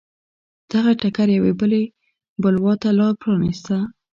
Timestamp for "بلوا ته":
2.41-2.89